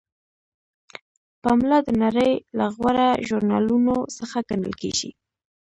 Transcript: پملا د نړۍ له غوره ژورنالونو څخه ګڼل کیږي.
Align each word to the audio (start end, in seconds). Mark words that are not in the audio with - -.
پملا 1.43 1.77
د 1.87 1.89
نړۍ 2.03 2.31
له 2.57 2.65
غوره 2.75 3.07
ژورنالونو 3.27 3.95
څخه 4.17 4.37
ګڼل 4.49 4.73
کیږي. 4.81 5.09